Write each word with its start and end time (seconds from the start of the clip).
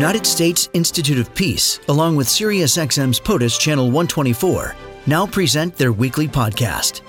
United 0.00 0.26
States 0.26 0.70
Institute 0.72 1.18
of 1.18 1.34
Peace, 1.34 1.78
along 1.88 2.16
with 2.16 2.26
SiriusXM's 2.26 3.20
POTUS 3.20 3.58
Channel 3.58 3.84
124, 3.84 4.74
now 5.06 5.26
present 5.26 5.76
their 5.76 5.92
weekly 5.92 6.26
podcast. 6.26 7.02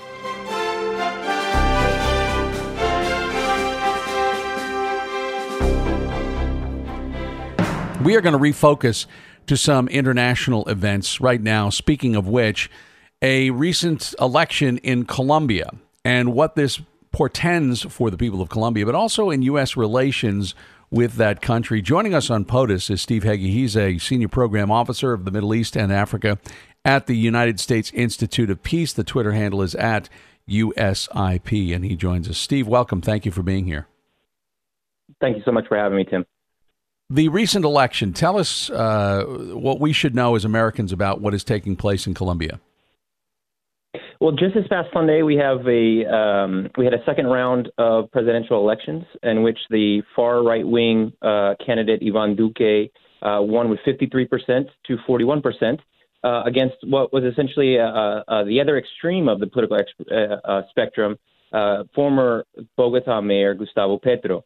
We 8.04 8.14
are 8.14 8.20
going 8.20 8.34
to 8.34 8.38
refocus 8.38 9.06
to 9.46 9.56
some 9.56 9.88
international 9.88 10.68
events 10.68 11.18
right 11.18 11.40
now. 11.40 11.70
Speaking 11.70 12.14
of 12.14 12.28
which, 12.28 12.70
a 13.22 13.48
recent 13.48 14.14
election 14.20 14.76
in 14.76 15.06
Colombia 15.06 15.70
and 16.04 16.34
what 16.34 16.56
this 16.56 16.78
portends 17.10 17.80
for 17.82 18.10
the 18.10 18.18
people 18.18 18.42
of 18.42 18.50
Colombia, 18.50 18.84
but 18.84 18.94
also 18.94 19.30
in 19.30 19.40
U.S. 19.40 19.78
relations 19.78 20.54
with 20.92 21.14
that 21.14 21.40
country. 21.40 21.80
Joining 21.80 22.14
us 22.14 22.30
on 22.30 22.44
POTUS 22.44 22.90
is 22.90 23.00
Steve 23.00 23.24
Hege. 23.24 23.50
He's 23.50 23.76
a 23.76 23.98
senior 23.98 24.28
program 24.28 24.70
officer 24.70 25.14
of 25.14 25.24
the 25.24 25.30
Middle 25.30 25.54
East 25.54 25.74
and 25.74 25.90
Africa 25.90 26.38
at 26.84 27.06
the 27.06 27.16
United 27.16 27.58
States 27.58 27.90
Institute 27.94 28.50
of 28.50 28.62
Peace. 28.62 28.92
The 28.92 29.02
Twitter 29.02 29.32
handle 29.32 29.62
is 29.62 29.74
at 29.74 30.10
USIP, 30.48 31.74
and 31.74 31.84
he 31.84 31.96
joins 31.96 32.28
us. 32.28 32.36
Steve, 32.36 32.68
welcome. 32.68 33.00
Thank 33.00 33.24
you 33.24 33.32
for 33.32 33.42
being 33.42 33.64
here. 33.64 33.88
Thank 35.20 35.38
you 35.38 35.42
so 35.44 35.52
much 35.52 35.66
for 35.66 35.78
having 35.78 35.96
me, 35.96 36.04
Tim. 36.04 36.26
The 37.08 37.28
recent 37.28 37.64
election, 37.64 38.12
tell 38.12 38.38
us 38.38 38.68
uh, 38.70 39.24
what 39.26 39.80
we 39.80 39.92
should 39.92 40.14
know 40.14 40.34
as 40.34 40.44
Americans 40.44 40.92
about 40.92 41.20
what 41.20 41.32
is 41.32 41.42
taking 41.42 41.74
place 41.74 42.06
in 42.06 42.12
Colombia. 42.12 42.60
Well, 44.22 44.30
just 44.30 44.54
this 44.54 44.68
past 44.68 44.88
Sunday, 44.94 45.22
we 45.22 45.34
have 45.34 45.66
a 45.66 46.06
um, 46.06 46.70
we 46.78 46.84
had 46.84 46.94
a 46.94 47.04
second 47.04 47.26
round 47.26 47.72
of 47.76 48.08
presidential 48.12 48.56
elections 48.60 49.02
in 49.24 49.42
which 49.42 49.58
the 49.68 50.00
far 50.14 50.44
right 50.44 50.64
wing 50.64 51.12
uh, 51.22 51.54
candidate 51.66 52.04
Ivan 52.06 52.36
Duque 52.36 52.92
uh, 53.20 53.42
won 53.42 53.68
with 53.68 53.80
53 53.84 54.28
percent 54.28 54.68
to 54.86 54.96
41 55.08 55.42
percent 55.42 55.80
uh, 56.22 56.44
against 56.46 56.76
what 56.84 57.12
was 57.12 57.24
essentially 57.24 57.80
uh, 57.80 57.82
uh, 57.82 58.44
the 58.44 58.60
other 58.60 58.78
extreme 58.78 59.28
of 59.28 59.40
the 59.40 59.48
political 59.48 59.76
uh, 60.14 60.62
spectrum, 60.70 61.18
former 61.92 62.44
Bogota 62.76 63.20
mayor 63.20 63.54
Gustavo 63.54 63.98
Petro. 63.98 64.44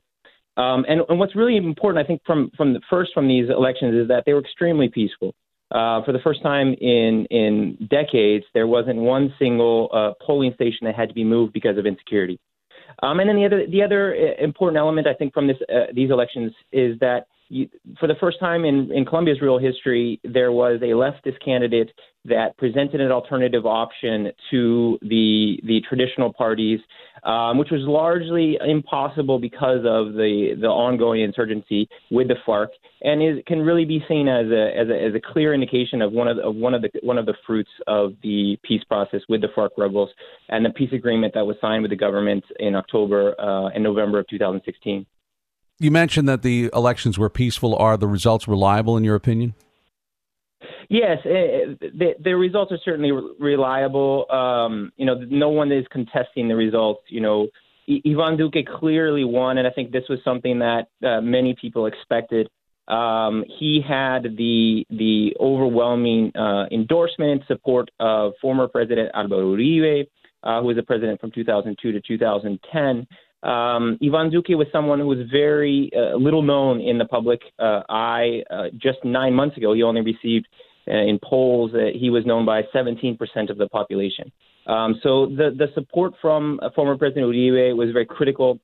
Um, 0.57 0.87
and, 0.89 1.03
and 1.07 1.19
what's 1.19 1.37
really 1.37 1.59
important, 1.59 2.03
I 2.03 2.09
think, 2.09 2.23
from 2.25 2.51
from 2.57 2.73
the 2.73 2.81
first 2.89 3.11
from 3.13 3.29
these 3.29 3.51
elections 3.51 3.95
is 3.95 4.09
that 4.09 4.23
they 4.25 4.33
were 4.33 4.41
extremely 4.41 4.89
peaceful. 4.89 5.35
Uh, 5.71 6.03
for 6.05 6.13
the 6.13 6.21
first 6.21 6.43
time 6.43 6.75
in 6.75 7.27
in 7.31 7.89
decades, 7.91 8.45
there 8.55 8.67
wasn't 8.67 8.97
one 8.97 9.35
single 9.39 9.91
uh, 9.93 10.13
polling 10.25 10.55
station 10.55 10.81
that 10.83 10.95
had 10.95 11.09
to 11.09 11.15
be 11.15 11.25
moved 11.25 11.53
because 11.53 11.77
of 11.77 11.87
insecurity. 11.87 12.39
Um, 13.03 13.19
and 13.21 13.29
then 13.29 13.37
the 13.37 13.45
other 13.45 13.67
the 13.67 13.83
other 13.83 14.15
uh, 14.15 14.43
important 14.43 14.79
element 14.79 15.07
I 15.07 15.15
think 15.15 15.35
from 15.35 15.49
this 15.49 15.57
uh, 15.69 15.87
these 15.93 16.11
elections 16.11 16.53
is 16.73 16.99
that 17.01 17.27
you, 17.49 17.69
for 18.01 18.07
the 18.07 18.15
first 18.21 18.41
time 18.41 18.65
in, 18.65 18.91
in 18.93 19.05
Colombia's 19.05 19.41
real 19.41 19.59
history, 19.59 20.21
there 20.25 20.53
was 20.53 20.81
a 20.83 20.87
leftist 20.87 21.43
candidate 21.45 21.91
that 22.25 22.57
presented 22.57 23.01
an 23.01 23.13
alternative 23.13 23.67
option 23.67 24.33
to 24.51 24.99
the 25.03 25.61
the 25.65 25.81
traditional 25.89 26.33
parties, 26.33 26.81
um, 27.23 27.57
which 27.59 27.71
was 27.71 27.83
largely 27.83 28.59
impossible 28.67 29.39
because 29.39 29.81
of 29.85 30.15
the 30.15 30.57
the 30.61 30.67
ongoing 30.67 31.23
insurgency 31.23 31.89
with 32.11 32.29
the 32.29 32.35
FARC, 32.47 32.69
and 33.03 33.23
is, 33.23 33.45
can 33.47 33.61
really 33.61 33.85
be 33.85 34.05
seen 34.09 34.29
as 34.29 34.47
a, 34.47 34.77
as 34.77 34.89
a 34.89 35.05
as 35.09 35.15
a 35.15 35.21
clear 35.33 35.55
indication 35.55 36.03
of 36.03 36.13
one 36.13 36.27
of 36.29 36.37
the, 36.37 36.43
of 36.43 36.57
one 36.57 36.75
of 36.75 36.83
the 36.83 36.91
one 37.03 37.19
of 37.19 37.27
the 37.27 37.35
fruits 37.47 37.71
of 37.87 38.15
the 38.23 38.59
peace 38.65 38.83
process 38.85 39.21
with 39.29 39.41
the 39.41 39.49
FARC 39.57 39.71
rebels 39.79 40.11
and 40.49 40.65
the 40.65 40.71
peace 40.71 40.93
agreement 40.93 41.33
that 41.35 41.47
was 41.47 41.57
signed 41.61 41.83
with 41.83 41.91
the 41.91 41.97
government 41.97 42.45
in 42.59 42.75
October 42.75 43.41
uh, 43.41 43.69
and 43.69 43.85
November 43.85 44.19
of 44.19 44.27
2016. 44.29 45.07
You 45.79 45.91
mentioned 45.91 46.29
that 46.29 46.43
the 46.43 46.71
elections 46.73 47.19
were 47.19 47.29
peaceful. 47.29 47.77
Are 47.77 47.97
the 47.97 48.07
results 48.07 48.49
reliable 48.49 48.97
in 48.97 49.05
your 49.05 49.15
opinion? 49.15 49.55
Yes, 50.89 51.19
eh, 51.25 51.29
eh, 51.29 51.65
the, 51.81 52.15
the 52.23 52.37
results 52.37 52.73
are 52.73 52.79
certainly 52.85 53.13
reliable. 53.39 54.31
Um, 54.31 54.93
you 54.97 55.05
know, 55.05 55.15
no 55.29 55.49
one 55.49 55.73
is 55.73 55.85
contesting 55.91 56.49
the 56.49 56.57
results. 56.57 57.03
You 57.09 57.21
know, 57.21 57.49
Ivan 57.89 58.37
Duque 58.37 58.65
clearly 58.67 59.25
won, 59.25 59.59
and 59.59 59.67
I 59.67 59.71
think 59.71 59.93
this 59.93 60.05
was 60.09 60.19
something 60.25 60.61
that 60.61 60.89
uh, 61.05 61.21
many 61.21 61.55
people 61.61 61.87
expected. 61.87 62.49
Um, 62.89 63.45
he 63.59 63.83
had 63.87 64.37
the 64.37 64.87
the 64.91 65.37
overwhelming 65.41 66.35
uh, 66.37 66.67
endorsement 66.71 67.33
and 67.33 67.43
support 67.49 67.91
of 67.99 68.33
former 68.41 68.69
President 68.69 69.11
Alvaro 69.13 69.57
Uribe, 69.57 70.07
uh, 70.45 70.61
who 70.61 70.69
was 70.69 70.77
the 70.77 70.85
president 70.85 71.21
from 71.21 71.33
2002 71.33 71.93
to 71.93 72.01
2010. 72.01 73.07
Um, 73.43 73.99
Ivan 74.03 74.31
Duque 74.31 74.49
was 74.51 74.67
someone 74.73 74.99
who 74.99 75.07
was 75.07 75.19
very 75.31 75.91
uh, 75.97 76.17
little 76.17 76.43
known 76.43 76.81
in 76.81 76.99
the 76.99 77.05
public 77.05 77.41
uh, 77.59 77.83
eye. 77.89 78.43
Uh, 78.51 78.65
just 78.77 78.99
nine 79.05 79.35
months 79.35 79.57
ago, 79.57 79.73
he 79.75 79.83
only 79.83 80.01
received 80.01 80.47
uh, 80.89 80.95
in 80.95 81.19
polls 81.23 81.73
uh, 81.75 81.87
he 81.99 82.11
was 82.11 82.25
known 82.25 82.47
by 82.47 82.63
17% 82.75 83.19
of 83.51 83.59
the 83.59 83.69
population. 83.69 84.31
Um, 84.67 84.99
so 85.03 85.27
the 85.27 85.51
the 85.57 85.69
support 85.75 86.15
from 86.21 86.59
uh, 86.63 86.71
former 86.75 86.97
President 86.97 87.27
Uribe 87.27 87.77
was 87.77 87.91
very 87.93 88.07
critical 88.07 88.59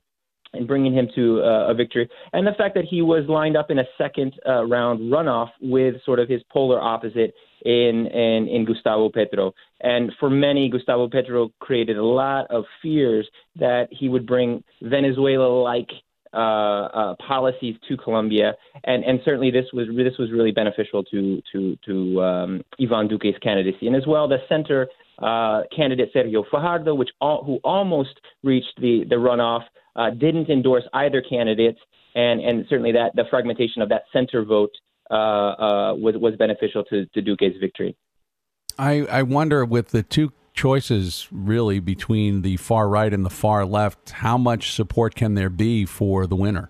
in 0.53 0.67
bringing 0.67 0.93
him 0.93 1.07
to 1.15 1.39
a 1.39 1.73
victory, 1.73 2.07
and 2.31 2.45
the 2.45 2.51
fact 2.51 2.75
that 2.75 2.85
he 2.85 3.01
was 3.01 3.23
lined 3.27 3.57
up 3.57 3.71
in 3.71 3.79
a 3.79 3.85
second 3.97 4.33
round 4.45 4.99
runoff 5.11 5.49
with 5.61 5.95
sort 6.05 6.19
of 6.19 6.29
his 6.29 6.43
polar 6.51 6.79
opposite 6.79 7.33
in, 7.65 8.07
in 8.07 8.47
in 8.47 8.65
Gustavo 8.65 9.09
Petro. 9.09 9.53
And 9.81 10.11
for 10.19 10.29
many, 10.29 10.69
Gustavo 10.69 11.09
Petro 11.09 11.51
created 11.59 11.97
a 11.97 12.05
lot 12.05 12.47
of 12.49 12.65
fears 12.81 13.27
that 13.55 13.87
he 13.91 14.09
would 14.09 14.25
bring 14.25 14.63
Venezuela-like 14.81 15.89
uh, 16.33 16.37
uh, 16.37 17.15
policies 17.27 17.75
to 17.87 17.95
Colombia, 17.95 18.55
and, 18.85 19.03
and 19.03 19.19
certainly 19.23 19.51
this 19.51 19.65
was 19.71 19.87
this 19.95 20.17
was 20.17 20.31
really 20.31 20.51
beneficial 20.51 21.03
to 21.03 21.41
to 21.51 21.77
to 21.85 22.23
um, 22.23 22.61
Ivan 22.81 23.07
Duque's 23.07 23.37
candidacy, 23.43 23.85
and 23.85 23.95
as 23.95 24.07
well 24.07 24.27
the 24.27 24.39
center 24.49 24.87
uh, 25.19 25.61
candidate 25.75 26.11
Sergio 26.11 26.43
Fajardo, 26.49 26.95
which 26.95 27.11
all, 27.21 27.43
who 27.43 27.59
almost 27.63 28.19
reached 28.43 28.73
the 28.81 29.03
the 29.07 29.15
runoff, 29.15 29.61
uh, 29.95 30.09
didn't 30.09 30.49
endorse 30.49 30.83
either 30.93 31.21
candidate, 31.21 31.77
and 32.15 32.41
and 32.41 32.65
certainly 32.67 32.93
that 32.93 33.15
the 33.15 33.25
fragmentation 33.29 33.83
of 33.83 33.89
that 33.89 34.05
center 34.11 34.43
vote 34.43 34.71
uh, 35.09 35.13
uh, 35.13 35.93
was 35.95 36.15
was 36.17 36.35
beneficial 36.35 36.83
to, 36.85 37.05
to 37.07 37.21
Duque's 37.21 37.57
victory. 37.59 37.95
I, 38.77 39.05
I 39.05 39.21
wonder 39.23 39.65
with 39.65 39.89
the 39.89 40.03
two 40.03 40.31
choices 40.53 41.27
really 41.31 41.79
between 41.79 42.41
the 42.41 42.57
far 42.57 42.87
right 42.87 43.13
and 43.13 43.25
the 43.25 43.29
far 43.29 43.65
left, 43.65 44.11
how 44.11 44.37
much 44.37 44.71
support 44.71 45.15
can 45.15 45.35
there 45.35 45.49
be 45.49 45.85
for 45.85 46.27
the 46.27 46.35
winner? 46.35 46.69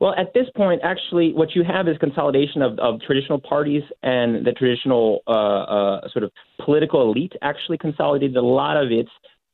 Well, 0.00 0.14
at 0.16 0.34
this 0.34 0.46
point, 0.56 0.80
actually, 0.82 1.32
what 1.32 1.54
you 1.54 1.62
have 1.62 1.86
is 1.86 1.96
consolidation 1.98 2.62
of, 2.62 2.78
of 2.80 3.00
traditional 3.00 3.40
parties 3.40 3.82
and 4.02 4.44
the 4.44 4.52
traditional 4.52 5.22
uh, 5.26 5.30
uh, 5.30 6.08
sort 6.08 6.24
of 6.24 6.32
political 6.64 7.10
elite 7.10 7.32
actually 7.42 7.78
consolidated 7.78 8.36
a 8.36 8.42
lot 8.42 8.76
of 8.76 8.90
its 8.90 9.10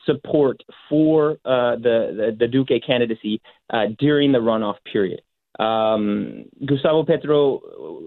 support 0.06 0.62
for 0.88 1.32
uh, 1.44 1.76
the, 1.76 2.32
the, 2.32 2.36
the 2.38 2.48
Duque 2.48 2.82
candidacy 2.86 3.40
uh, 3.68 3.86
during 3.98 4.32
the 4.32 4.38
runoff 4.38 4.76
period. 4.90 5.20
Um, 5.60 6.46
Gustavo 6.64 7.04
Petro 7.04 7.60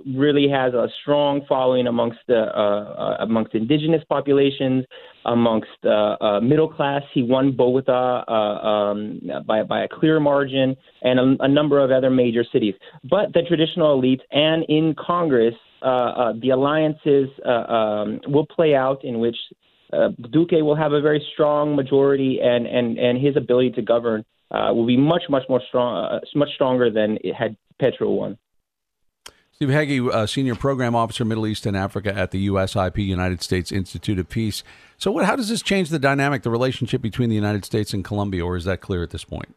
really 0.08 0.50
has 0.50 0.74
a 0.74 0.88
strong 1.02 1.46
following 1.48 1.86
amongst 1.86 2.18
the 2.28 2.40
uh, 2.40 2.58
uh, 2.60 3.18
amongst 3.20 3.54
indigenous 3.54 4.02
populations, 4.10 4.86
amongst 5.26 5.68
uh, 5.86 6.18
uh, 6.20 6.40
middle 6.40 6.68
class. 6.68 7.04
He 7.14 7.22
won 7.22 7.56
Bogota 7.56 8.24
uh, 8.28 8.68
um, 8.68 9.22
by 9.46 9.62
by 9.62 9.84
a 9.84 9.88
clear 9.88 10.20
margin, 10.20 10.76
and 11.04 11.20
a, 11.20 11.44
a, 11.44 11.48
number 11.48 11.80
of 11.80 11.92
other 11.92 12.10
major 12.10 12.44
cities. 12.52 12.74
But 13.08 13.34
the 13.34 13.44
traditional 13.48 14.02
elites 14.02 14.22
and 14.32 14.66
in 14.68 14.96
Congress, 14.98 15.54
uh, 15.84 16.34
the 16.42 16.50
alliances 16.50 17.30
um, 17.46 18.20
will 18.28 18.48
play 18.48 18.74
out 18.74 19.04
in 19.06 19.20
which 19.20 19.38
Duque 20.32 20.64
will 20.64 20.76
have 20.76 20.94
a 20.94 21.02
very 21.02 21.24
strong 21.34 21.76
majority, 21.76 22.40
and 22.42 22.66
and 22.66 22.98
and 22.98 23.24
his 23.24 23.38
ability 23.38 23.72
to 23.72 23.84
govern 23.84 24.26
uh, 24.54 24.74
will 24.74 24.86
be 24.86 24.98
much, 24.98 25.24
much 25.30 25.44
more 25.50 25.62
strong, 25.68 26.06
uh, 26.06 26.20
much 26.36 26.50
stronger 26.56 26.90
than 26.92 27.18
it 27.24 27.34
had 27.34 27.58
Petro 27.80 28.10
won. 28.12 28.38
Steve 29.52 29.70
Hege, 29.70 30.12
uh, 30.12 30.26
Senior 30.26 30.56
Program 30.56 30.96
Officer, 30.96 31.24
Middle 31.24 31.46
East 31.46 31.66
and 31.66 31.78
Africa 31.78 32.14
at 32.14 32.32
the 32.32 32.48
USIP, 32.48 32.98
United 32.98 33.42
States 33.42 33.72
Institute 33.72 34.18
of 34.20 34.28
Peace. 34.28 34.64
So, 34.98 35.12
what, 35.12 35.26
how 35.26 35.36
does 35.36 35.48
this 35.48 35.62
change 35.62 35.90
the 35.90 36.00
dynamic, 36.00 36.44
the 36.44 36.50
relationship 36.50 37.02
between 37.02 37.30
the 37.30 37.36
United 37.36 37.64
States 37.64 37.94
and 37.94 38.04
Colombia, 38.04 38.44
or 38.44 38.58
is 38.58 38.66
that 38.66 38.82
clear 38.82 39.04
at 39.04 39.12
this 39.12 39.24
point? 39.24 39.56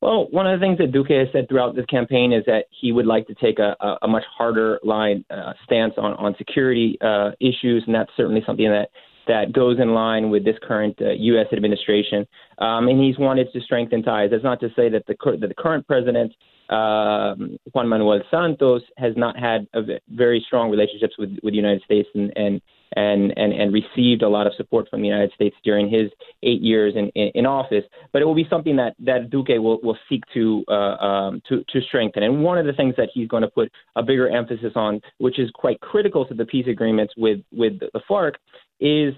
Well, 0.00 0.28
one 0.30 0.46
of 0.46 0.58
the 0.58 0.64
things 0.64 0.78
that 0.78 0.92
Duque 0.92 1.10
has 1.10 1.28
said 1.32 1.48
throughout 1.48 1.74
this 1.74 1.86
campaign 1.86 2.32
is 2.32 2.44
that 2.46 2.66
he 2.70 2.92
would 2.92 3.06
like 3.06 3.26
to 3.26 3.34
take 3.34 3.58
a, 3.58 3.74
a, 3.80 3.98
a 4.02 4.08
much 4.08 4.24
harder 4.36 4.78
line 4.84 5.24
uh, 5.30 5.54
stance 5.64 5.94
on, 5.96 6.12
on 6.14 6.34
security 6.38 6.98
uh, 7.00 7.30
issues, 7.40 7.82
and 7.86 7.94
that's 7.94 8.10
certainly 8.16 8.42
something 8.46 8.66
that 8.66 8.90
that 9.26 9.52
goes 9.52 9.78
in 9.80 9.94
line 9.94 10.30
with 10.30 10.44
this 10.44 10.56
current 10.62 10.96
uh, 11.00 11.10
U.S. 11.10 11.46
administration. 11.52 12.26
Um, 12.58 12.88
and 12.88 13.02
he's 13.02 13.18
wanted 13.18 13.52
to 13.52 13.60
strengthen 13.60 14.02
ties. 14.02 14.30
That's 14.30 14.44
not 14.44 14.60
to 14.60 14.68
say 14.76 14.88
that 14.88 15.06
the, 15.06 15.16
that 15.40 15.48
the 15.48 15.54
current 15.54 15.86
president, 15.86 16.32
um, 16.70 17.58
Juan 17.72 17.88
Manuel 17.88 18.20
Santos, 18.30 18.82
has 18.96 19.14
not 19.16 19.38
had 19.38 19.66
a 19.74 19.82
very 20.10 20.42
strong 20.46 20.70
relationships 20.70 21.14
with, 21.18 21.36
with 21.42 21.52
the 21.52 21.58
United 21.58 21.82
States 21.82 22.08
and, 22.14 22.32
and, 22.36 22.60
and, 22.96 23.32
and, 23.36 23.52
and 23.52 23.72
received 23.72 24.22
a 24.22 24.28
lot 24.28 24.46
of 24.46 24.54
support 24.56 24.88
from 24.88 25.02
the 25.02 25.06
United 25.06 25.32
States 25.34 25.54
during 25.62 25.88
his 25.88 26.10
eight 26.42 26.62
years 26.62 26.94
in, 26.96 27.10
in, 27.10 27.30
in 27.34 27.46
office. 27.46 27.84
But 28.12 28.22
it 28.22 28.24
will 28.24 28.34
be 28.34 28.46
something 28.48 28.76
that, 28.76 28.94
that 29.00 29.30
Duque 29.30 29.48
will, 29.48 29.78
will 29.82 29.98
seek 30.08 30.22
to, 30.34 30.64
uh, 30.68 30.72
um, 30.72 31.42
to, 31.48 31.62
to 31.68 31.80
strengthen. 31.82 32.22
And 32.22 32.42
one 32.42 32.58
of 32.58 32.66
the 32.66 32.72
things 32.72 32.94
that 32.96 33.10
he's 33.12 33.28
going 33.28 33.42
to 33.42 33.48
put 33.48 33.70
a 33.94 34.02
bigger 34.02 34.28
emphasis 34.28 34.72
on, 34.74 35.00
which 35.18 35.38
is 35.38 35.50
quite 35.54 35.78
critical 35.80 36.26
to 36.26 36.34
the 36.34 36.46
peace 36.46 36.66
agreements 36.68 37.12
with, 37.16 37.40
with 37.52 37.78
the 37.78 38.00
FARC, 38.08 38.32
is 38.80 39.14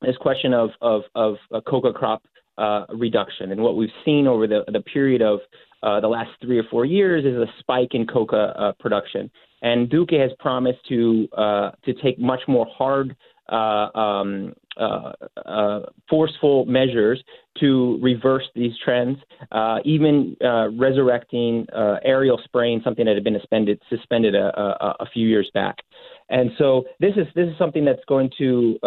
this 0.00 0.16
question 0.16 0.54
of, 0.54 0.70
of, 0.80 1.02
of 1.14 1.36
coca 1.66 1.92
crop 1.92 2.22
uh, 2.56 2.86
reduction. 2.88 3.52
And 3.52 3.60
what 3.60 3.76
we've 3.76 3.90
seen 4.04 4.26
over 4.26 4.46
the, 4.46 4.64
the 4.72 4.80
period 4.80 5.22
of 5.22 5.40
uh, 5.82 6.00
the 6.00 6.08
last 6.08 6.30
three 6.42 6.58
or 6.58 6.64
four 6.70 6.84
years 6.84 7.24
is 7.24 7.36
a 7.36 7.46
spike 7.58 7.90
in 7.92 8.06
coca 8.06 8.54
uh, 8.58 8.72
production. 8.80 9.30
And 9.62 9.90
Duque 9.90 10.12
has 10.12 10.30
promised 10.38 10.78
to 10.88 11.28
uh, 11.36 11.70
to 11.84 11.92
take 11.94 12.18
much 12.18 12.40
more 12.48 12.66
hard, 12.66 13.16
uh, 13.50 13.88
um, 13.98 14.54
uh, 14.76 15.12
uh, 15.44 15.80
forceful 16.08 16.64
measures 16.64 17.22
to 17.58 17.98
reverse 18.00 18.44
these 18.54 18.72
trends, 18.82 19.18
uh, 19.52 19.78
even 19.84 20.36
uh, 20.42 20.70
resurrecting 20.70 21.66
aerial 22.04 22.40
spraying, 22.44 22.80
something 22.84 23.04
that 23.04 23.14
had 23.14 23.24
been 23.24 23.38
suspended 23.38 23.82
suspended 23.90 24.34
a, 24.34 24.58
a, 24.58 24.96
a, 25.00 25.06
few 25.12 25.26
years 25.26 25.50
back. 25.52 25.76
And 26.28 26.52
so 26.56 26.84
this 27.00 27.12
is 27.16 27.26
this 27.34 27.48
is 27.48 27.58
something 27.58 27.84
that's 27.84 28.04
going 28.08 28.30
to 28.38 28.78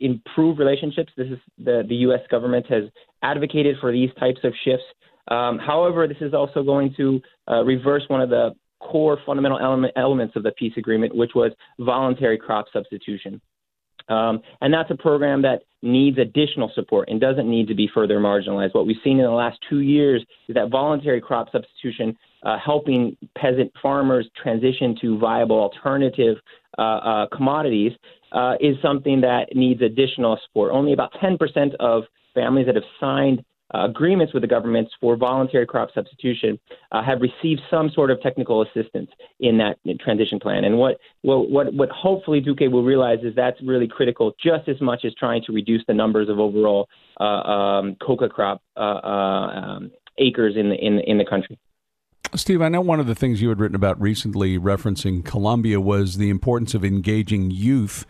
improve 0.00 0.58
relationships. 0.58 1.12
This 1.16 1.28
is 1.28 1.38
the 1.58 1.84
the 1.86 1.96
U.S. 1.96 2.20
government 2.30 2.66
has 2.70 2.84
advocated 3.22 3.76
for 3.80 3.92
these 3.92 4.10
types 4.18 4.40
of 4.42 4.52
shifts. 4.64 4.86
Um, 5.30 5.58
however, 5.58 6.08
this 6.08 6.16
is 6.20 6.32
also 6.32 6.62
going 6.62 6.94
to 6.96 7.20
uh, 7.46 7.62
reverse 7.62 8.04
one 8.08 8.22
of 8.22 8.30
the 8.30 8.54
core 8.80 9.18
fundamental 9.26 9.58
element, 9.58 9.92
elements 9.96 10.36
of 10.36 10.42
the 10.42 10.52
peace 10.52 10.74
agreement, 10.76 11.14
which 11.14 11.32
was 11.34 11.52
voluntary 11.78 12.38
crop 12.38 12.66
substitution. 12.72 13.40
Um, 14.08 14.40
and 14.60 14.72
that's 14.72 14.90
a 14.90 14.96
program 14.96 15.42
that 15.42 15.62
needs 15.82 16.18
additional 16.18 16.72
support 16.74 17.08
and 17.08 17.20
doesn't 17.20 17.48
need 17.48 17.68
to 17.68 17.74
be 17.74 17.88
further 17.92 18.18
marginalized. 18.18 18.74
What 18.74 18.86
we've 18.86 18.96
seen 19.04 19.18
in 19.18 19.24
the 19.24 19.30
last 19.30 19.58
two 19.68 19.80
years 19.80 20.24
is 20.48 20.54
that 20.54 20.70
voluntary 20.70 21.20
crop 21.20 21.52
substitution, 21.52 22.16
uh, 22.42 22.56
helping 22.58 23.16
peasant 23.36 23.70
farmers 23.82 24.28
transition 24.42 24.96
to 25.02 25.18
viable 25.18 25.60
alternative 25.60 26.36
uh, 26.78 26.82
uh, 26.82 27.26
commodities, 27.28 27.92
uh, 28.32 28.54
is 28.60 28.76
something 28.82 29.20
that 29.20 29.54
needs 29.54 29.82
additional 29.82 30.38
support. 30.46 30.72
Only 30.72 30.92
about 30.92 31.12
10% 31.22 31.74
of 31.78 32.04
families 32.34 32.66
that 32.66 32.74
have 32.74 32.84
signed 33.00 33.44
uh, 33.74 33.84
agreements 33.84 34.32
with 34.32 34.42
the 34.42 34.46
governments 34.46 34.92
for 35.00 35.16
voluntary 35.16 35.66
crop 35.66 35.90
substitution 35.94 36.58
uh, 36.92 37.02
have 37.02 37.20
received 37.20 37.60
some 37.70 37.90
sort 37.90 38.10
of 38.10 38.20
technical 38.22 38.62
assistance 38.62 39.10
in 39.40 39.58
that 39.58 39.76
transition 40.00 40.38
plan. 40.38 40.64
And 40.64 40.78
what, 40.78 40.98
what, 41.22 41.50
what, 41.50 41.74
what 41.74 41.90
hopefully 41.90 42.40
Duque 42.40 42.70
will 42.70 42.84
realize 42.84 43.18
is 43.22 43.34
that's 43.34 43.60
really 43.62 43.88
critical 43.88 44.34
just 44.42 44.68
as 44.68 44.80
much 44.80 45.04
as 45.04 45.14
trying 45.14 45.42
to 45.44 45.52
reduce 45.52 45.82
the 45.86 45.94
numbers 45.94 46.28
of 46.28 46.38
overall 46.38 46.88
uh, 47.20 47.24
um, 47.24 47.96
coca 47.96 48.28
crop 48.28 48.62
uh, 48.76 48.80
uh, 48.80 49.06
um, 49.06 49.90
acres 50.18 50.54
in 50.56 50.70
the, 50.70 50.76
in, 50.76 51.00
in 51.00 51.18
the 51.18 51.24
country. 51.24 51.58
Steve, 52.34 52.60
I 52.60 52.68
know 52.68 52.82
one 52.82 53.00
of 53.00 53.06
the 53.06 53.14
things 53.14 53.40
you 53.40 53.48
had 53.48 53.58
written 53.58 53.74
about 53.74 53.98
recently 54.00 54.58
referencing 54.58 55.24
Colombia 55.24 55.80
was 55.80 56.18
the 56.18 56.28
importance 56.28 56.74
of 56.74 56.84
engaging 56.84 57.50
youth 57.50 58.04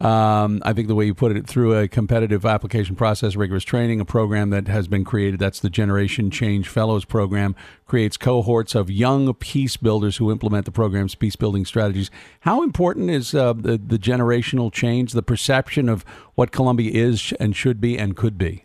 um, 0.00 0.60
I 0.62 0.74
think 0.74 0.88
the 0.88 0.94
way 0.94 1.06
you 1.06 1.14
put 1.14 1.34
it, 1.34 1.46
through 1.46 1.78
a 1.78 1.88
competitive 1.88 2.44
application 2.44 2.96
process, 2.96 3.34
rigorous 3.34 3.64
training, 3.64 3.98
a 4.00 4.04
program 4.04 4.50
that 4.50 4.68
has 4.68 4.88
been 4.88 5.04
created, 5.04 5.40
that's 5.40 5.58
the 5.60 5.70
Generation 5.70 6.30
Change 6.30 6.68
Fellows 6.68 7.06
Program, 7.06 7.56
creates 7.86 8.18
cohorts 8.18 8.74
of 8.74 8.90
young 8.90 9.32
peace 9.34 9.78
builders 9.78 10.18
who 10.18 10.30
implement 10.30 10.66
the 10.66 10.70
program's 10.70 11.14
peace 11.14 11.36
building 11.36 11.64
strategies. 11.64 12.10
How 12.40 12.62
important 12.62 13.08
is 13.08 13.34
uh, 13.34 13.54
the, 13.54 13.78
the 13.78 13.98
generational 13.98 14.70
change, 14.70 15.12
the 15.12 15.22
perception 15.22 15.88
of 15.88 16.04
what 16.34 16.52
Colombia 16.52 16.90
is 16.92 17.32
and 17.40 17.56
should 17.56 17.80
be 17.80 17.98
and 17.98 18.14
could 18.14 18.36
be? 18.36 18.64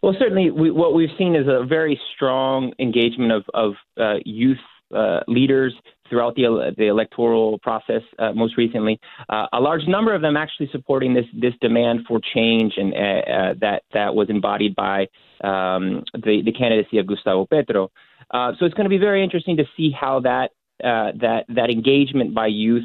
Well, 0.00 0.14
certainly, 0.18 0.50
we, 0.50 0.70
what 0.70 0.94
we've 0.94 1.08
seen 1.18 1.34
is 1.34 1.48
a 1.48 1.64
very 1.64 1.98
strong 2.14 2.72
engagement 2.78 3.32
of, 3.32 3.44
of 3.52 3.72
uh, 3.98 4.20
youth 4.24 4.58
uh, 4.94 5.20
leaders 5.26 5.74
throughout 6.08 6.34
the 6.34 6.74
the 6.76 6.86
electoral 6.86 7.58
process. 7.58 8.02
Uh, 8.18 8.32
most 8.32 8.56
recently, 8.56 9.00
uh, 9.28 9.46
a 9.52 9.60
large 9.60 9.86
number 9.86 10.14
of 10.14 10.22
them 10.22 10.36
actually 10.36 10.68
supporting 10.72 11.14
this 11.14 11.26
this 11.38 11.54
demand 11.60 12.00
for 12.06 12.20
change, 12.34 12.74
and 12.76 12.94
uh, 12.94 12.96
uh, 12.96 13.54
that 13.60 13.82
that 13.92 14.14
was 14.14 14.28
embodied 14.30 14.74
by 14.74 15.02
um, 15.42 16.04
the 16.14 16.42
the 16.44 16.52
candidacy 16.52 16.98
of 16.98 17.06
Gustavo 17.06 17.46
Petro. 17.46 17.90
Uh, 18.30 18.52
so 18.58 18.64
it's 18.64 18.74
going 18.74 18.84
to 18.84 18.90
be 18.90 18.98
very 18.98 19.22
interesting 19.22 19.56
to 19.56 19.64
see 19.76 19.90
how 19.90 20.20
that 20.20 20.50
that 20.80 21.44
that 21.48 21.70
engagement 21.70 22.34
by 22.34 22.46
youth 22.46 22.84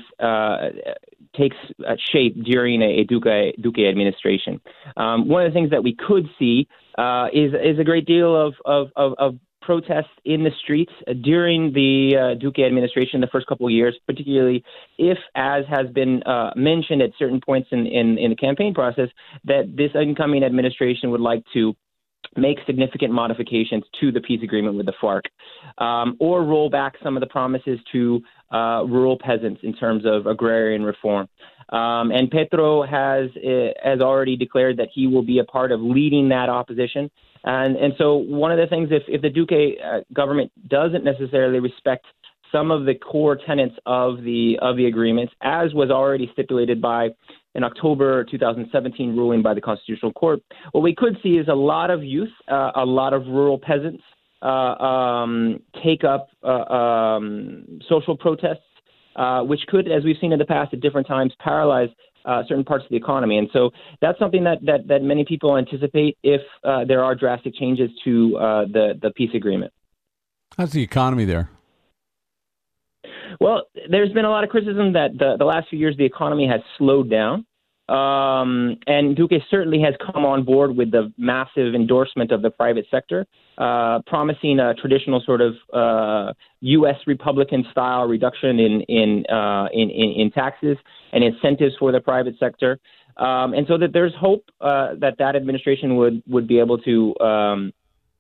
takes 1.36 1.58
shape 2.12 2.44
during 2.44 2.82
a, 2.82 3.04
Duque, 3.04 3.54
Duque 3.62 3.80
administration. 3.80 4.60
Um, 4.98 5.28
one 5.28 5.46
of 5.46 5.52
the 5.52 5.54
things 5.54 5.70
that 5.70 5.84
we 5.84 5.96
could 5.96 6.28
see 6.40 6.68
uh, 6.98 7.28
is 7.32 7.54
is 7.54 7.80
a 7.80 7.84
great 7.84 8.06
deal 8.06 8.36
of 8.36 8.56
of, 8.66 8.90
of, 8.96 9.14
of 9.18 9.40
protests 9.70 10.10
in 10.26 10.44
the 10.44 10.50
streets 10.64 10.92
during 11.22 11.72
the 11.74 12.16
uh, 12.18 12.40
Duque 12.40 12.58
administration 12.58 13.22
the 13.22 13.28
first 13.28 13.46
couple 13.46 13.68
of 13.68 13.72
years, 13.72 13.96
particularly 14.08 14.64
if, 14.98 15.20
as 15.36 15.64
has 15.70 15.86
been 15.94 16.24
uh, 16.24 16.50
mentioned 16.56 17.04
at 17.04 17.12
certain 17.20 17.40
points 17.40 17.68
in, 17.72 17.86
in, 17.86 18.18
in 18.18 18.32
the 18.32 18.36
campaign 18.36 18.74
process, 18.74 19.10
that 19.44 19.76
this 19.78 19.92
incoming 19.94 20.44
administration 20.44 21.12
would 21.12 21.22
like 21.22 21.44
to 21.54 21.76
make 22.36 22.58
significant 22.66 23.14
modifications 23.14 23.84
to 24.00 24.12
the 24.12 24.22
peace 24.22 24.42
agreement 24.42 24.76
with 24.76 24.88
the 24.88 24.94
FARC, 25.00 25.26
um, 25.78 26.18
or 26.20 26.44
roll 26.44 26.72
back 26.72 26.96
some 27.04 27.16
of 27.16 27.22
the 27.22 27.28
promises 27.28 27.78
to 27.92 28.22
uh, 28.52 28.82
rural 28.88 29.20
peasants 29.20 29.62
in 29.62 29.76
terms 29.76 30.04
of 30.04 30.26
agrarian 30.26 30.82
reform. 30.82 31.28
Um, 31.72 32.12
and 32.12 32.32
Petro 32.32 32.84
has 32.84 33.30
uh, 33.38 33.72
has 33.84 34.02
already 34.02 34.36
declared 34.36 34.78
that 34.78 34.90
he 34.94 35.08
will 35.08 35.22
be 35.22 35.40
a 35.40 35.44
part 35.44 35.72
of 35.72 35.82
leading 35.82 36.30
that 36.30 36.50
opposition. 36.50 37.12
And 37.44 37.76
and 37.78 37.94
so 37.98 38.16
one 38.16 38.52
of 38.52 38.58
the 38.58 38.68
things, 38.68 38.90
if 38.92 39.04
if 39.08 39.22
the 39.22 39.30
Duque 39.30 39.78
uh, 39.84 40.00
government 40.14 40.52
doesn't 40.68 41.04
necessarily 41.04 41.60
respect 41.60 42.06
some 42.52 42.72
of 42.72 42.86
the 42.86 42.96
core 42.96 43.36
tenets 43.36 43.76
of 43.86 44.24
the 44.24 44.58
of 44.62 44.78
the 44.78 44.88
agreements, 44.88 45.34
as 45.42 45.74
was 45.74 45.92
already 45.92 46.30
stipulated 46.34 46.82
by 46.82 47.10
an 47.56 47.64
October 47.64 48.24
2017 48.26 49.16
ruling 49.16 49.42
by 49.42 49.54
the 49.54 49.62
Constitutional 49.62 50.14
Court, 50.14 50.40
what 50.72 50.82
we 50.82 50.96
could 50.96 51.18
see 51.22 51.38
is 51.38 51.48
a 51.48 51.54
lot 51.54 51.90
of 51.90 52.04
youth, 52.04 52.30
uh, 52.48 52.72
a 52.76 52.86
lot 52.86 53.14
of 53.14 53.26
rural 53.28 53.60
peasants 53.60 54.04
uh, 54.42 54.46
um, 54.46 55.60
take 55.84 56.04
up 56.04 56.30
uh, 56.44 56.74
um, 56.74 57.80
social 57.90 58.16
protests, 58.16 58.64
uh, 59.16 59.42
which 59.42 59.62
could, 59.68 59.92
as 59.92 60.04
we've 60.04 60.18
seen 60.22 60.32
in 60.32 60.40
the 60.40 60.46
past 60.46 60.74
at 60.74 60.80
different 60.80 61.08
times, 61.08 61.34
paralyze 61.40 61.90
uh, 62.26 62.44
certain 62.48 62.64
parts 62.64 62.84
of 62.84 62.90
the 62.90 62.98
economy. 62.98 63.38
And 63.38 63.50
so 63.54 63.72
that's 64.02 64.20
something 64.20 64.44
that, 64.44 64.60
that, 64.66 64.88
that 64.88 65.02
many 65.02 65.26
people 65.26 65.58
anticipate 65.58 66.18
if 66.24 66.42
uh, 66.64 66.86
there 66.86 67.04
are 67.04 67.16
drastic 67.16 67.56
changes 67.56 67.90
to 68.04 68.38
uh, 68.38 68.66
the, 68.66 69.00
the 69.02 69.12
peace 69.12 69.32
agreement. 69.34 69.74
How's 70.58 70.72
the 70.72 70.84
economy 70.84 71.26
there? 71.26 71.50
Well, 73.40 73.64
there's 73.90 74.12
been 74.12 74.26
a 74.26 74.30
lot 74.30 74.44
of 74.44 74.50
criticism 74.50 74.94
that 74.94 75.12
the, 75.18 75.36
the 75.38 75.46
last 75.46 75.70
few 75.70 75.80
years 75.80 75.96
the 75.98 76.06
economy 76.06 76.48
has 76.48 76.62
slowed 76.78 77.10
down. 77.10 77.46
Um, 77.90 78.78
and 78.86 79.16
Duque 79.16 79.42
certainly 79.50 79.82
has 79.82 79.96
come 80.14 80.24
on 80.24 80.44
board 80.44 80.76
with 80.76 80.92
the 80.92 81.12
massive 81.18 81.74
endorsement 81.74 82.32
of 82.32 82.44
the 82.44 82.52
private 82.52 82.86
sector, 82.92 83.26
uh, 83.58 84.00
promising 84.06 84.60
a 84.60 84.76
traditional 84.76 85.22
sort 85.26 85.42
of 85.42 85.56
uh, 85.74 86.34
U.S. 86.62 86.98
Republican 87.08 87.66
style 87.72 88.08
reduction 88.08 88.60
in 88.60 88.82
in, 88.82 89.26
uh, 89.26 89.68
in, 89.74 89.90
in 89.90 90.12
in 90.22 90.32
taxes 90.32 90.78
and 91.14 91.24
incentives 91.24 91.76
for 91.80 91.92
the 91.92 92.00
private 92.00 92.36
sector. 92.40 92.80
Um, 93.18 93.54
and 93.54 93.68
so 93.68 93.78
that 93.80 93.92
there's 93.92 94.14
hope 94.18 94.46
uh, 94.62 94.94
that 95.00 95.18
that 95.18 95.36
administration 95.36 95.96
would 95.98 96.22
would 96.28 96.48
be 96.48 96.60
able 96.60 96.78
to 96.80 97.20
um, 97.20 97.74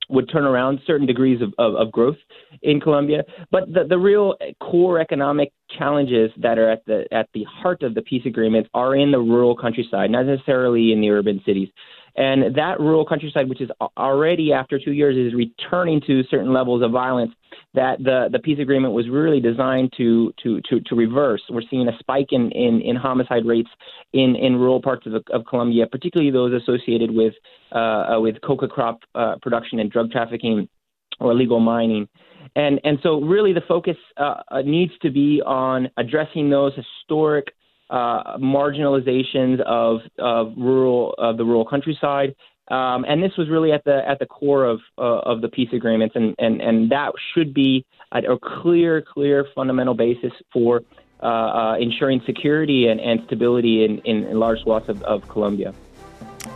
would 0.10 0.30
turn 0.30 0.44
around 0.44 0.80
certain 0.86 1.06
degrees 1.06 1.42
of, 1.42 1.54
of, 1.58 1.75
of 1.75 1.92
growth 1.92 2.18
in 2.63 2.80
Colombia. 2.80 3.24
But 3.51 3.72
the, 3.72 3.86
the 3.88 3.98
real 3.98 4.36
core 4.62 5.00
economic 5.00 5.54
challenges 5.78 6.32
that 6.38 6.58
are 6.58 6.70
at 6.70 6.86
the 6.86 7.06
at 7.12 7.30
the 7.34 7.44
heart 7.44 7.84
of 7.84 7.94
the 7.94 8.01
peace 8.01 8.25
agreement 8.25 8.68
are 8.74 8.96
in 8.96 9.12
the 9.12 9.20
rural 9.20 9.56
countryside, 9.56 10.10
not 10.10 10.25
necessarily 10.25 10.92
in 10.92 11.01
the 11.01 11.10
urban 11.10 11.42
cities. 11.46 11.70
And 12.16 12.56
that 12.56 12.80
rural 12.80 13.06
countryside, 13.06 13.50
which 13.50 13.62
is 13.62 13.70
already 13.98 14.51
after 14.51 14.80
two 14.80 14.92
years, 14.92 15.16
is 15.16 15.34
returning 15.34 16.01
to 16.08 16.24
certain 16.30 16.54
levels 16.54 16.84
of 16.84 16.92
violence 16.92 17.32
that 17.74 18.00
the, 18.00 18.30
the 18.32 18.39
peace 18.39 18.58
agreement 18.60 18.94
was 18.94 19.08
really 19.10 19.39
designed 19.39 19.94
to, 19.98 20.34
to, 20.42 20.60
to, 20.70 20.80
to 20.82 20.96
reverse. 20.96 21.42
We're 21.50 21.62
seeing 21.70 21.88
a 21.88 21.98
spike 22.00 22.28
in, 22.32 22.51
in, 22.51 22.82
in 22.82 22.96
homicide 22.96 23.46
rates 23.46 23.70
in, 24.13 24.36
in 24.36 24.56
rural 24.56 24.82
parts 24.82 25.06
of, 25.06 25.13
of 25.32 25.46
Colombia, 25.48 25.86
particularly 25.86 26.32
those 26.32 26.60
associated 26.62 27.12
with, 27.12 27.34
uh, 27.72 27.75
uh, 28.16 28.20
with 28.20 28.42
coca 28.42 28.68
crop 28.68 29.00
uh, 29.13 29.36
production 29.42 29.80
and 29.80 29.92
drug 29.92 30.12
trafficking 30.12 30.68
or 31.20 31.32
illegal 31.32 31.60
mining. 31.60 32.08
And, 32.56 32.80
and 32.84 32.98
so, 33.04 33.22
really, 33.22 33.54
the 33.54 33.62
focus 33.68 33.98
uh, 34.18 34.42
uh 34.50 34.62
needs 34.62 34.94
to 35.01 35.12
be 35.12 35.42
on 35.46 35.89
addressing 35.98 36.50
those 36.50 36.74
historic 36.74 37.54
uh, 37.89 38.38
marginalizations 38.38 39.60
of, 39.62 40.01
of 40.17 40.53
rural 40.58 41.15
of 41.17 41.38
the 41.38 41.43
rural 41.43 41.65
countryside. 41.65 42.36
Um, 42.69 43.03
and 43.08 43.24
this 43.24 43.31
was 43.36 43.50
really 43.50 43.72
at 43.72 43.84
the 43.84 44.08
at 44.08 44.19
the 44.19 44.27
core 44.27 44.65
of 44.65 44.79
uh, 44.98 45.01
of 45.01 45.41
the 45.41 45.50
peace 45.50 45.69
agreements, 45.74 46.15
and, 46.15 46.36
and, 46.38 46.62
and 46.62 46.91
that 46.91 47.13
should 47.34 47.51
be 47.53 47.84
a, 48.12 48.19
a 48.19 48.38
clear, 48.39 49.01
clear 49.01 49.46
fundamental 49.55 49.96
basis 49.96 50.31
for 50.53 50.81
uh, 51.22 51.25
uh, 51.25 51.77
ensuring 51.79 52.22
security 52.25 52.88
and, 52.88 53.00
and 53.00 53.22
stability 53.25 53.84
in, 53.84 54.00
in, 54.00 54.24
in 54.24 54.39
large 54.39 54.60
swaths 54.62 54.88
of, 54.88 55.01
of 55.03 55.27
Colombia. 55.27 55.74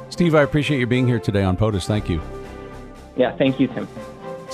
Steve, 0.10 0.36
I 0.36 0.44
appreciate 0.44 0.80
you 0.80 0.88
being 0.88 1.08
here 1.08 1.20
today 1.20 1.44
on 1.44 1.58
POTUS. 1.58 1.86
Thank 1.88 2.10
you. 2.10 2.22
Yeah, 3.18 3.36
thank 3.36 3.60
you, 3.60 3.68
Tim. 3.68 3.88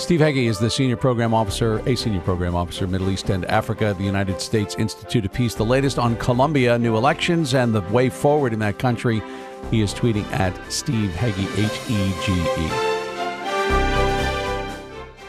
Steve 0.00 0.20
Hege 0.20 0.48
is 0.48 0.58
the 0.58 0.70
Senior 0.70 0.96
Program 0.96 1.34
Officer, 1.34 1.82
a 1.86 1.94
Senior 1.94 2.22
Program 2.22 2.56
Officer, 2.56 2.86
Middle 2.86 3.10
East 3.10 3.28
and 3.28 3.44
Africa 3.44 3.88
at 3.88 3.98
the 3.98 4.02
United 4.02 4.40
States 4.40 4.74
Institute 4.76 5.26
of 5.26 5.32
Peace. 5.32 5.54
The 5.54 5.62
latest 5.62 5.98
on 5.98 6.16
Colombia, 6.16 6.78
new 6.78 6.96
elections, 6.96 7.52
and 7.52 7.74
the 7.74 7.82
way 7.82 8.08
forward 8.08 8.54
in 8.54 8.58
that 8.60 8.78
country. 8.78 9.22
He 9.70 9.82
is 9.82 9.92
tweeting 9.92 10.24
at 10.32 10.58
Steve 10.72 11.10
Hege, 11.10 11.46
H 11.58 11.90
E 11.90 12.12
G 12.24 12.32
E. 12.32 12.90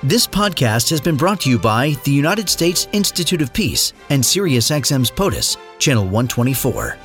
This 0.04 0.25
podcast 0.25 0.90
has 0.90 1.01
been 1.01 1.18
brought 1.18 1.42
to 1.42 1.50
you 1.50 1.60
by 1.60 1.98
the 2.06 2.12
United 2.12 2.50
States 2.50 2.88
Institute 2.94 3.42
of 3.42 3.51
Peace 3.51 3.92
and 4.10 4.24
SiriusXM's 4.24 5.12
POTUS, 5.12 5.58
Channel 5.80 6.06
124. 6.06 6.98